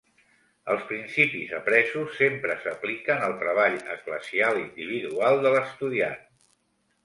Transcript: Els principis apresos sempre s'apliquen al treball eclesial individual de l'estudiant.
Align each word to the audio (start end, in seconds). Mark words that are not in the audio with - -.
Els 0.75 0.85
principis 0.91 1.51
apresos 1.57 2.15
sempre 2.23 2.57
s'apliquen 2.65 3.23
al 3.27 3.37
treball 3.45 3.77
eclesial 3.99 4.61
individual 4.65 5.41
de 5.47 5.57
l'estudiant. 5.59 6.21